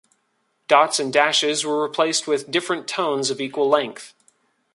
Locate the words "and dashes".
0.99-1.63